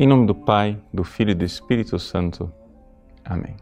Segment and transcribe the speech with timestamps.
[0.00, 2.52] Em nome do Pai, do Filho e do Espírito Santo.
[3.24, 3.56] Amém.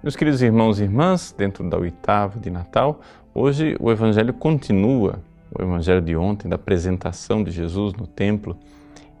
[0.00, 3.00] Meus queridos irmãos e irmãs, dentro da oitava de Natal,
[3.34, 5.18] hoje o Evangelho continua,
[5.52, 8.56] o Evangelho de ontem, da apresentação de Jesus no templo,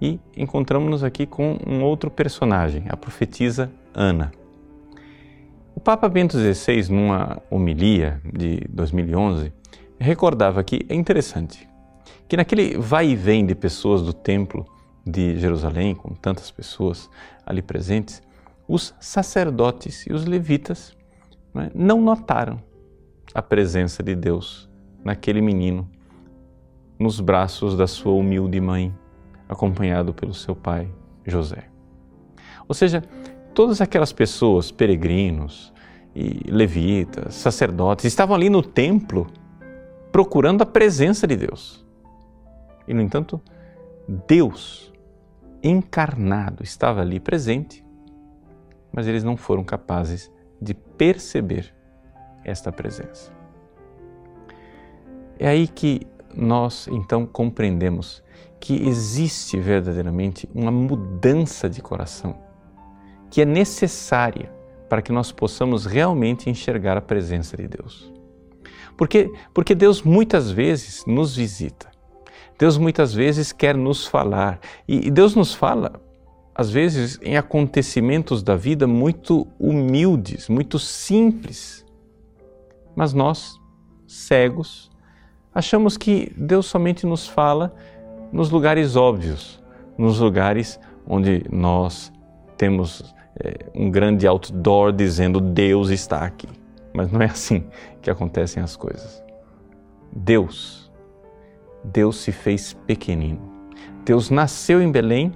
[0.00, 4.30] e encontramos-nos aqui com um outro personagem, a profetisa Ana.
[5.74, 9.52] O Papa Bento XVI, numa homilia de 2011,
[9.98, 11.68] recordava que é interessante
[12.28, 14.64] que naquele vai e vem de pessoas do templo,
[15.06, 17.10] de Jerusalém, com tantas pessoas
[17.44, 18.22] ali presentes,
[18.66, 20.96] os sacerdotes e os levitas
[21.52, 22.62] né, não notaram
[23.34, 24.70] a presença de Deus
[25.04, 25.88] naquele menino,
[26.98, 28.94] nos braços da sua humilde mãe,
[29.48, 30.90] acompanhado pelo seu pai
[31.26, 31.68] José.
[32.66, 33.02] Ou seja,
[33.52, 35.72] todas aquelas pessoas, peregrinos
[36.14, 39.26] e levitas, sacerdotes, estavam ali no templo
[40.10, 41.84] procurando a presença de Deus.
[42.86, 43.40] E, no entanto,
[44.26, 44.92] Deus
[45.64, 47.84] encarnado estava ali presente,
[48.92, 51.74] mas eles não foram capazes de perceber
[52.44, 53.32] esta presença.
[55.38, 58.22] É aí que nós então compreendemos
[58.60, 62.38] que existe verdadeiramente uma mudança de coração
[63.30, 64.52] que é necessária
[64.88, 68.12] para que nós possamos realmente enxergar a presença de Deus.
[68.96, 71.93] Porque, porque Deus muitas vezes nos visita
[72.58, 76.00] Deus muitas vezes quer nos falar e Deus nos fala,
[76.54, 81.84] às vezes, em acontecimentos da vida muito humildes, muito simples.
[82.94, 83.60] Mas nós,
[84.06, 84.90] cegos,
[85.52, 87.74] achamos que Deus somente nos fala
[88.32, 89.62] nos lugares óbvios,
[89.98, 92.12] nos lugares onde nós
[92.56, 96.48] temos é, um grande outdoor dizendo Deus está aqui.
[96.94, 97.64] Mas não é assim
[98.00, 99.22] que acontecem as coisas.
[100.12, 100.84] Deus
[101.84, 103.40] Deus se fez pequenino.
[104.04, 105.32] Deus nasceu em Belém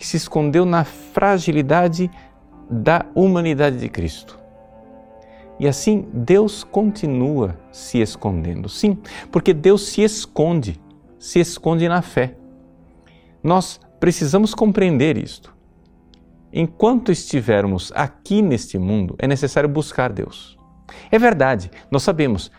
[0.00, 2.10] e se escondeu na fragilidade
[2.70, 4.38] da humanidade de Cristo.
[5.58, 8.68] E assim Deus continua se escondendo.
[8.68, 8.98] Sim,
[9.30, 10.80] porque Deus se esconde,
[11.18, 12.34] se esconde na fé.
[13.42, 15.54] Nós precisamos compreender isto.
[16.52, 20.58] Enquanto estivermos aqui neste mundo, é necessário buscar Deus.
[21.10, 22.50] É verdade, nós sabemos,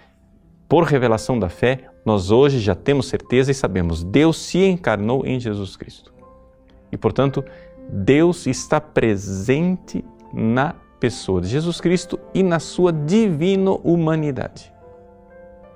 [0.74, 5.40] por revelação da fé, nós hoje já temos certeza e sabemos, Deus se encarnou em
[5.40, 6.12] Jesus Cristo.
[6.92, 7.46] E, portanto,
[7.88, 14.74] Deus está presente na pessoa de Jesus Cristo e na sua divina humanidade.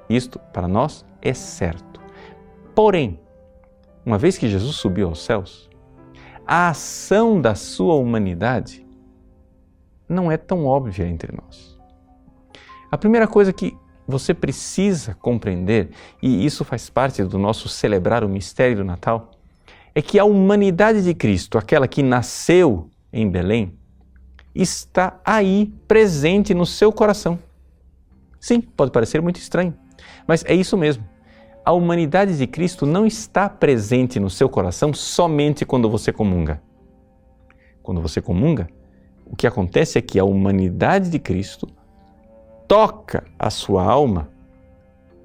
[0.09, 2.02] Isto, para nós, é certo.
[2.74, 3.19] Porém,
[4.03, 5.69] uma vez que Jesus subiu aos céus,
[6.44, 8.84] a ação da sua humanidade
[10.09, 11.80] não é tão óbvia entre nós.
[12.90, 15.90] A primeira coisa que você precisa compreender,
[16.22, 19.31] e isso faz parte do nosso celebrar o mistério do Natal,
[19.94, 23.73] é que a humanidade de Cristo, aquela que nasceu em Belém,
[24.56, 27.38] está aí presente no seu coração.
[28.40, 29.73] Sim, pode parecer muito estranho,
[30.28, 31.03] mas é isso mesmo.
[31.66, 36.62] A humanidade de Cristo não está presente no seu coração somente quando você comunga.
[37.84, 38.69] Quando você comunga,
[39.25, 41.68] o que acontece é que a humanidade de Cristo
[42.68, 44.30] toca a sua alma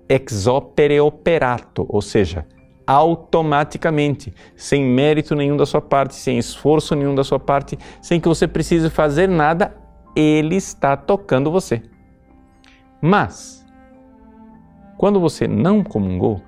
[0.08, 2.46] ex opere operato, ou seja,
[2.86, 8.28] automaticamente, sem mérito nenhum da sua parte, sem esforço nenhum da sua parte, sem que
[8.28, 9.74] você precise fazer nada,
[10.14, 11.82] ele está tocando você.
[13.00, 13.64] Mas,
[14.98, 16.42] quando você não comungou,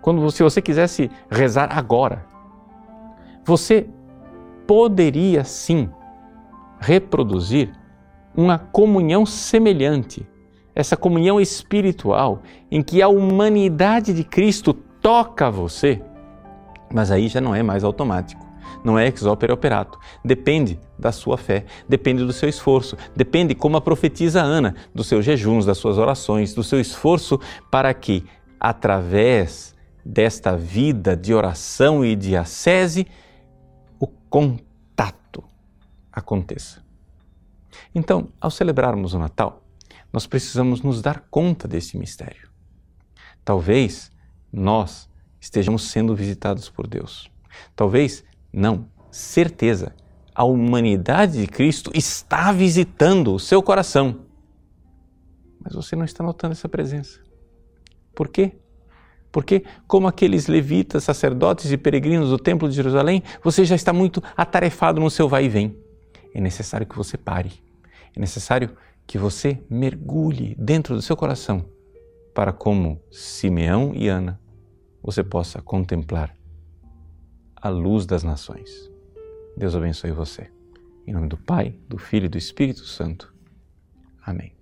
[0.00, 2.24] quando você, se você quisesse rezar agora,
[3.44, 3.86] você
[4.66, 5.90] poderia sim
[6.80, 7.72] reproduzir
[8.36, 10.26] uma comunhão semelhante,
[10.74, 16.02] essa comunhão espiritual em que a humanidade de Cristo toca você,
[16.92, 18.44] mas aí já não é mais automático.
[18.84, 19.98] Não é ex opere operato.
[20.24, 25.24] Depende da sua fé, depende do seu esforço, depende, como a profetiza Ana, dos seus
[25.24, 28.24] jejuns, das suas orações, do seu esforço para que,
[28.60, 29.74] através
[30.04, 33.06] desta vida de oração e de ascese,
[33.98, 35.42] o contato
[36.12, 36.85] aconteça.
[37.94, 39.62] Então, ao celebrarmos o Natal,
[40.12, 42.48] nós precisamos nos dar conta desse mistério.
[43.44, 44.10] Talvez
[44.52, 45.08] nós
[45.40, 47.30] estejamos sendo visitados por Deus.
[47.74, 49.94] Talvez, não, certeza,
[50.34, 54.26] a humanidade de Cristo está visitando o seu coração.
[55.60, 57.20] Mas você não está notando essa presença.
[58.14, 58.52] Por quê?
[59.30, 64.22] Porque, como aqueles levitas, sacerdotes e peregrinos do Templo de Jerusalém, você já está muito
[64.36, 65.76] atarefado no seu vai e vem.
[66.34, 67.65] É necessário que você pare
[68.16, 68.74] é necessário
[69.06, 71.68] que você mergulhe dentro do seu coração
[72.34, 74.40] para, como Simeão e Ana,
[75.02, 76.34] você possa contemplar
[77.54, 78.90] a luz das nações.
[79.56, 80.50] Deus abençoe você.
[81.06, 83.32] Em nome do Pai, do Filho e do Espírito Santo.
[84.24, 84.55] Amém.